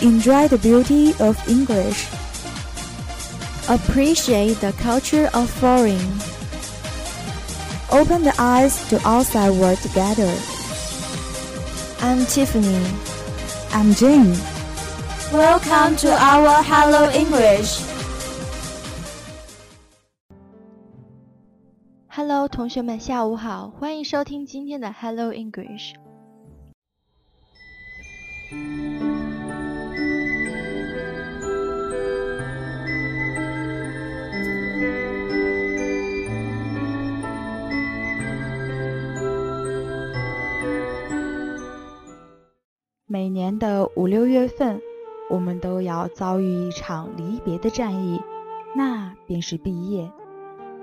[0.00, 2.08] Enjoy the beauty of English.
[3.68, 6.20] Appreciate the culture of foreign.
[7.90, 10.32] Open the eyes to outside world together.
[12.00, 12.82] I'm Tiffany.
[13.72, 14.34] I'm Jane.
[15.32, 17.80] Welcome to our Hello English.
[22.08, 25.94] Hello，同学们，下午好，欢迎收听今天的 Hello English。
[43.17, 44.79] 每年的五六月份，
[45.27, 48.21] 我们都要遭遇一场离别的战役，
[48.75, 50.11] 那便是毕业。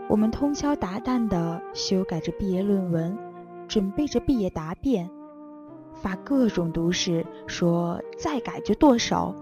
[0.08, 3.16] 我们通宵达旦地修改着毕业论文，
[3.68, 5.08] 准备着毕业答辩，
[5.92, 9.32] 发各种毒誓，说再改就剁手，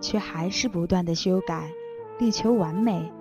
[0.00, 1.70] 却还是不断地修改，
[2.18, 3.12] 力求完美。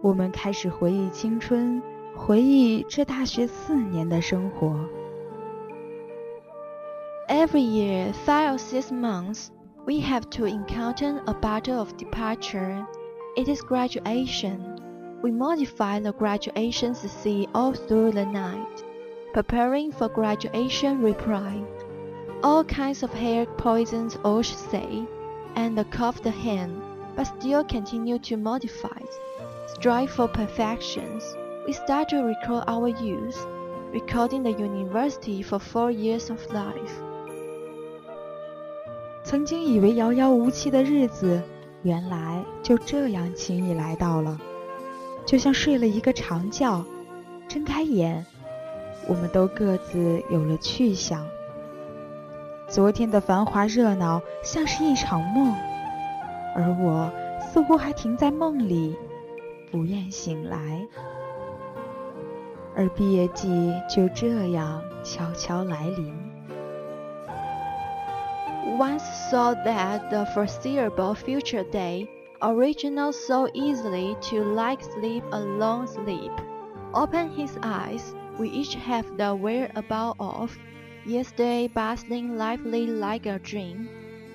[0.00, 1.82] 我们开始回忆青春，
[2.16, 4.74] 回忆这大学四年的生活。
[7.28, 9.50] Every year, five or six months,
[9.84, 12.86] we have to encounter a battle of departure.
[13.36, 15.18] It is graduation.
[15.22, 18.84] We modify the graduation CC all through the night,
[19.32, 21.64] preparing for graduation reply.
[22.44, 25.04] All kinds of hair poisons all say,
[25.56, 26.80] and the cough the hand,
[27.16, 29.00] but still continue to modify.
[29.66, 31.34] Strive for perfections.
[31.66, 33.44] We start to recall our youth,
[33.92, 37.02] recording the university for four years of life.
[39.26, 41.42] 曾经以为遥遥无期的日子，
[41.82, 44.40] 原来就这样轻易来到了。
[45.24, 46.84] 就像睡了一个长觉，
[47.48, 48.24] 睁开眼，
[49.08, 51.26] 我们都各自有了去向。
[52.68, 55.52] 昨天的繁华热闹像是一场梦，
[56.54, 57.10] 而我
[57.40, 58.94] 似乎还停在梦里，
[59.72, 60.86] 不愿醒来。
[62.76, 66.25] 而毕业季就这样悄悄来临。
[68.78, 72.06] Once saw that the foreseeable future day
[72.42, 76.32] original so easily to like sleep a long sleep.
[76.92, 80.58] Open his eyes, we each have the whereabout of
[81.06, 83.88] yesterday bustling lively like a dream,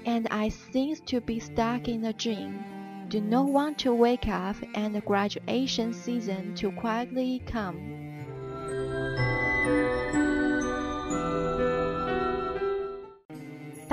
[0.08, 2.64] and I seems to be stuck in a dream.
[3.10, 7.91] Do not want to wake up and the graduation season to quietly come.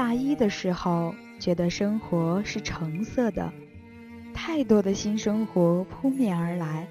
[0.08, 3.52] 大一的时候，觉得生活是橙色的，
[4.32, 6.88] 太多的新生活扑面而来，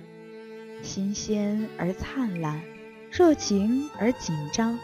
[0.83, 2.61] 新鲜而灿烂，
[3.09, 4.77] 热情而紧张。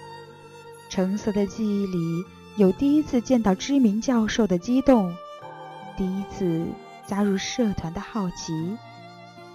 [0.89, 2.23] 橙色的记忆里
[2.57, 5.15] 有第一次见到知名教授的激动，
[5.95, 6.65] 第一次
[7.05, 8.75] 加入社团的好奇，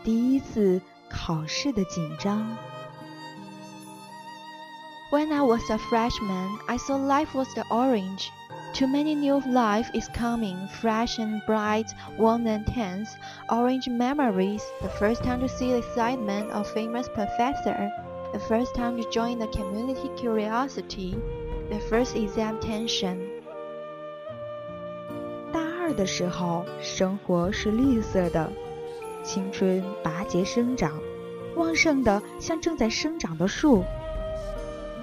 [0.05, 2.57] 第一次考试的紧张。
[5.11, 8.29] When I was a freshman, I saw life was the orange.
[8.74, 13.16] Too many new life is coming, fresh and bright, warm and tense.
[13.50, 17.92] Orange memories, the first time to see the excitement of famous professor,
[18.32, 21.16] the first time to join the community curiosity,
[21.70, 23.20] the first exam tension.
[25.54, 28.52] 大二的时候，生活是绿色的，
[29.24, 31.00] 青春拔节生长，
[31.56, 33.84] 旺盛的像正在生长的树。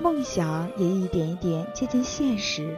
[0.02, 2.76] 梦想也一点一点接近现实。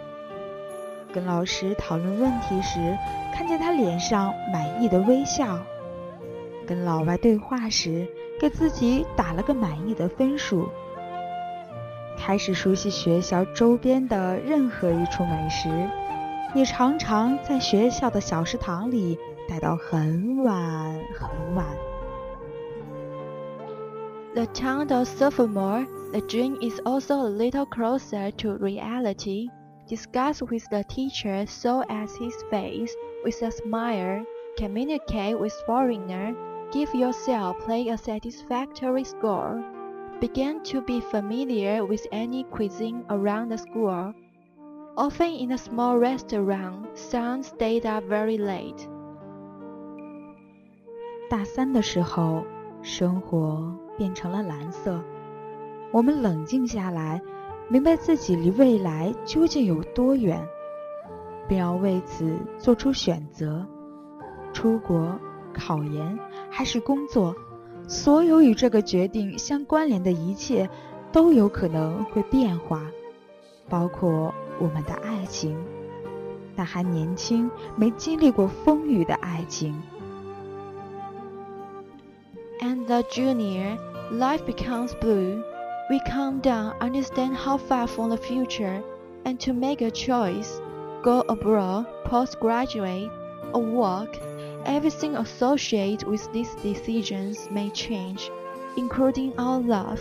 [1.17, 2.95] 跟老师讨论问题时，
[3.33, 5.57] 看见他脸上满意的微笑；
[6.67, 8.07] 跟老外对话时，
[8.39, 10.69] 给自己打了个满意的分数。
[12.19, 15.89] 开始熟悉学校周边的任何一处美食，
[16.53, 19.17] 也常常在学校的小食堂里
[19.49, 21.65] 待到很晚很晚。
[24.35, 29.47] The town of sophomore, the dream is also a little closer to reality.
[29.88, 32.94] discuss with the teacher so as his face
[33.24, 34.24] with a smile,
[34.56, 36.34] communicate with foreigner,
[36.72, 39.62] give yourself play a satisfactory score,
[40.20, 44.14] begin to be familiar with any cuisine around the school.
[44.96, 48.88] Often in a small restaurant, some stayed up very late.
[51.30, 52.44] 大三的时候，
[52.82, 55.02] 生活变成了蓝色，
[55.92, 57.20] 我们冷静下来。
[57.69, 60.47] 明白自己离未来究竟有多远，
[61.47, 63.65] 并要为此做出选择：
[64.53, 65.19] 出国、
[65.53, 66.17] 考研
[66.49, 67.35] 还是工作？
[67.89, 70.69] 所有与这个决定相关联的一切
[71.11, 72.85] 都有可能会变化，
[73.69, 75.57] 包括我们的爱情。
[76.55, 79.79] 但还年轻，没经历过风雨的爱情。
[82.59, 83.77] And the junior,
[84.11, 85.43] life becomes blue.
[85.90, 88.82] We calm down, understand how far from the future,
[89.24, 90.60] and to make a choice,
[91.02, 93.10] go abroad, postgraduate,
[93.52, 94.18] or work.
[94.64, 98.30] Everything associated with these decisions may change,
[98.76, 100.00] including our love.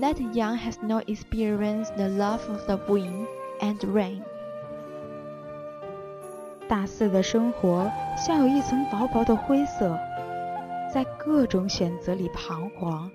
[0.00, 3.26] That young has not experienced the love of the wind
[3.60, 4.22] and rain.
[6.66, 9.98] 大四的生活像有一层薄薄的灰色，
[10.94, 13.10] 在各种选择里彷徨。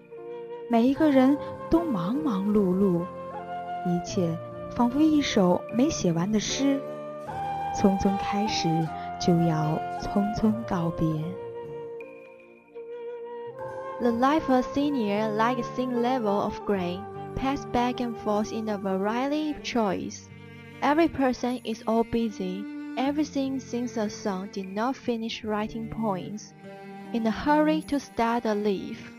[0.70, 1.38] 每一个人
[1.70, 3.06] 都忙忙碌碌，
[3.86, 4.38] 一切
[4.76, 6.82] 仿佛一首没写完的诗，
[7.76, 8.68] 匆匆开始，
[9.20, 11.06] 就要匆匆告别。
[14.02, 17.00] The life of a senior, like a thin level of gray,
[17.36, 20.28] pass back and forth in a variety of choice.
[20.82, 22.64] Every person is all busy.
[22.98, 26.54] Everything since the song did not finish writing poems.
[27.14, 29.12] In a hurry to start a leaf.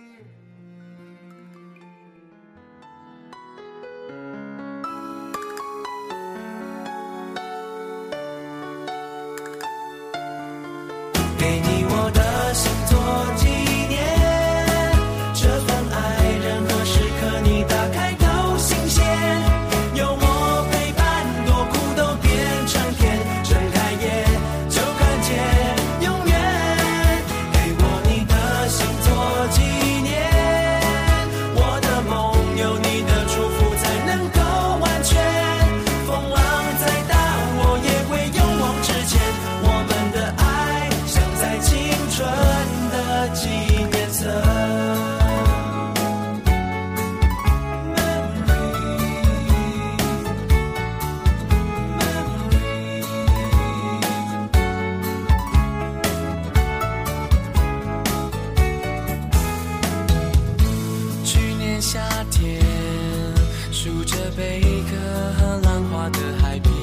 [64.42, 64.60] 贝
[64.90, 64.98] 壳
[65.38, 66.74] 和浪花的海边，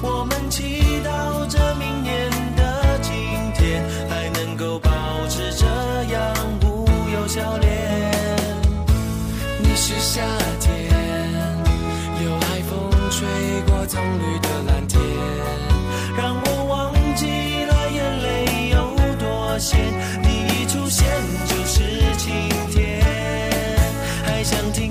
[0.00, 3.12] 我们祈祷着明年的今
[3.52, 4.90] 天，还能够保
[5.28, 5.66] 持这
[6.14, 7.68] 样无忧笑脸，
[9.60, 10.22] 你是夏
[10.58, 10.72] 天，
[12.24, 13.28] 有海风吹
[13.66, 14.98] 过葱绿的蓝天，
[16.16, 17.26] 让我忘记
[17.66, 19.78] 了眼泪有多咸，
[20.22, 21.06] 你一出现
[21.44, 23.04] 就是晴天。
[24.24, 24.85] 还想听。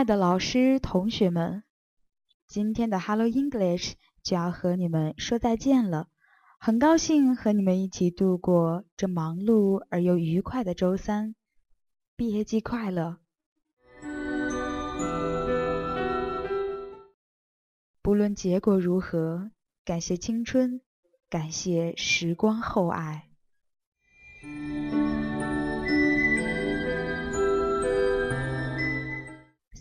[0.00, 1.62] 亲爱的老师、同学们，
[2.46, 3.92] 今天的 Hello English
[4.22, 6.08] 就要和你们说再见了。
[6.58, 11.34] 很高兴和你们一起度过这忙碌而又愉快的周三。
[12.16, 13.18] 毕业季快乐！
[18.00, 19.50] 不论结果如何，
[19.84, 20.80] 感谢青春，
[21.28, 23.29] 感谢时光厚爱。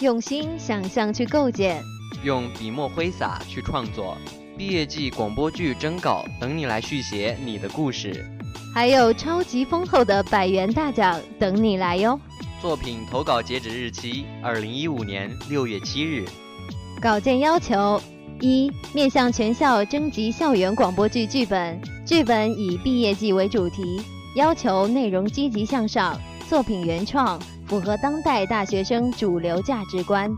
[0.00, 1.82] 用心想象去构建，
[2.24, 4.16] 用笔墨挥洒去创作。”
[4.56, 8.26] 毕业季广播剧征稿等你来续写你的故事，
[8.74, 12.18] 还有超级丰厚的百元大奖等你来哟！
[12.60, 16.26] 作品投稿截止日期：二零一五年六月七日。
[17.00, 17.98] 稿件要求：
[18.40, 24.02] 一、面向全校征集校园广播剧剧本，剧本以毕业季为主题，
[24.36, 26.18] 要求内容积极向上，
[26.50, 27.40] 作品原创，
[27.70, 30.28] 符合当代大学生主流价值观。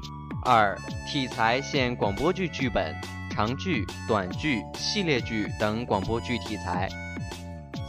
[0.44, 0.78] 二、
[1.10, 2.94] 题材限广播剧剧本、
[3.30, 6.86] 长剧、短剧、系列剧等广播剧题材。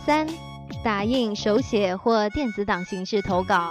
[0.05, 0.25] 三、
[0.81, 3.69] 打印、手写或电子档形式投稿。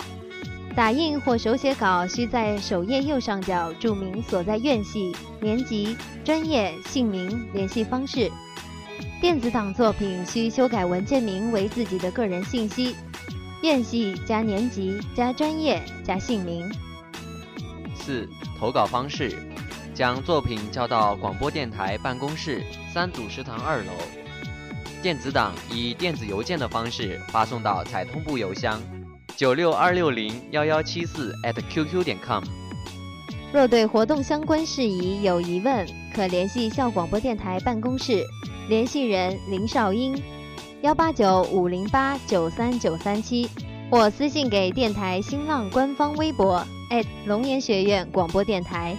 [0.77, 8.31] 打印或手写稿需在首页右上角注明所在院系、年级、专业、姓名、联系方式。
[9.23, 12.95] 电子档作品需修改文件名为自己的个人信息，
[13.63, 16.69] 院系加年级加专业加姓名。
[17.95, 18.29] 四、
[18.59, 19.33] 投稿方式：
[19.95, 22.61] 将作品交到广播电台办公室
[22.93, 23.93] 三组食堂二楼。
[25.01, 28.81] 电子档以电子邮件的方式发送到彩通部邮箱。
[29.37, 32.43] 九六二六零幺幺七四 at qq 点 com。
[33.53, 38.25] 若对活动相关事宜有疑问，可联系校广播电台办公室，
[38.69, 40.21] 联系人林少英，
[40.83, 43.49] 幺八九五零八九三九三七，
[43.89, 46.67] 或私信给电台新浪官方微博
[47.25, 48.97] 龙岩学院广播电台。